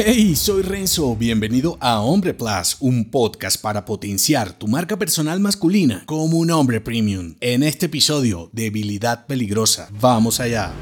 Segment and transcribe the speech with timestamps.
[0.00, 6.04] Hey, soy Renzo, bienvenido a Hombre Plus, un podcast para potenciar tu marca personal masculina
[6.06, 7.34] como un hombre premium.
[7.40, 9.88] En este episodio, debilidad peligrosa.
[9.90, 10.72] Vamos allá.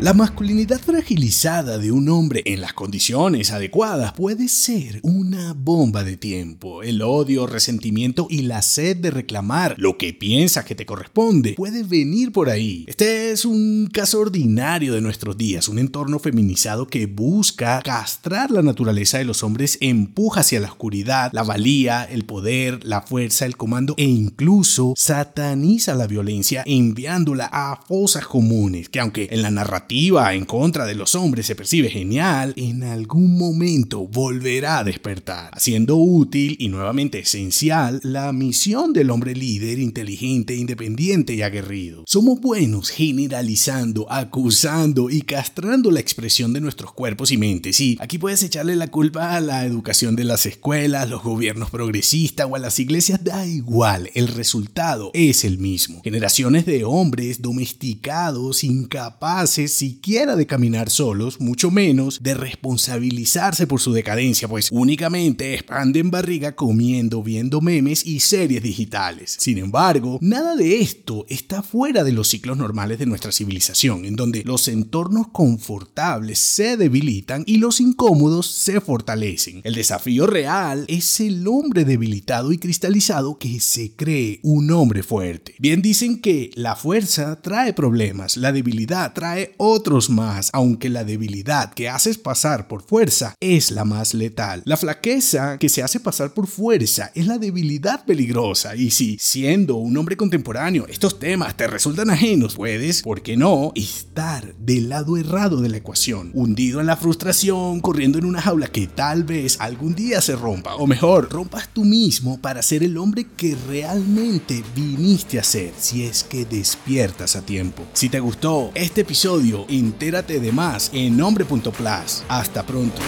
[0.00, 6.16] La masculinidad fragilizada de un hombre en las condiciones adecuadas puede ser una bomba de
[6.16, 6.82] tiempo.
[6.82, 11.84] El odio, resentimiento y la sed de reclamar lo que piensas que te corresponde puede
[11.84, 12.84] venir por ahí.
[12.88, 18.62] Este es un caso ordinario de nuestros días, un entorno feminizado que busca castrar la
[18.62, 23.56] naturaleza de los hombres, empuja hacia la oscuridad, la valía, el poder, la fuerza, el
[23.56, 29.83] comando e incluso sataniza la violencia enviándola a fosas comunes que aunque en la narrativa
[29.88, 35.96] en contra de los hombres se percibe genial, en algún momento volverá a despertar, haciendo
[35.96, 42.04] útil y nuevamente esencial la misión del hombre líder, inteligente, independiente y aguerrido.
[42.06, 47.80] Somos buenos generalizando, acusando y castrando la expresión de nuestros cuerpos y mentes.
[47.80, 52.46] Y aquí puedes echarle la culpa a la educación de las escuelas, los gobiernos progresistas
[52.50, 56.00] o a las iglesias, da igual, el resultado es el mismo.
[56.02, 63.92] Generaciones de hombres domesticados, incapaces siquiera de caminar solos, mucho menos de responsabilizarse por su
[63.92, 69.36] decadencia, pues únicamente expanden barriga comiendo, viendo memes y series digitales.
[69.38, 74.16] Sin embargo, nada de esto está fuera de los ciclos normales de nuestra civilización, en
[74.16, 79.60] donde los entornos confortables se debilitan y los incómodos se fortalecen.
[79.64, 85.54] El desafío real es el hombre debilitado y cristalizado que se cree un hombre fuerte.
[85.58, 91.72] Bien dicen que la fuerza trae problemas, la debilidad trae otros más, aunque la debilidad
[91.72, 94.62] que haces pasar por fuerza es la más letal.
[94.64, 99.76] La flaqueza que se hace pasar por fuerza es la debilidad peligrosa y si, siendo
[99.76, 105.16] un hombre contemporáneo, estos temas te resultan ajenos, puedes, ¿por qué no?, estar del lado
[105.16, 109.56] errado de la ecuación, hundido en la frustración, corriendo en una jaula que tal vez
[109.60, 114.62] algún día se rompa, o mejor, rompas tú mismo para ser el hombre que realmente
[114.74, 117.84] viniste a ser, si es que despiertas a tiempo.
[117.92, 122.24] Si te gustó este episodio, entérate de más en nombre.plus.
[122.28, 123.00] Hasta pronto.